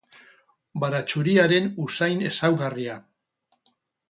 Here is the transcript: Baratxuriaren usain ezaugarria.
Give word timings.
Baratxuriaren 0.83 1.69
usain 1.85 2.25
ezaugarria. 2.31 2.97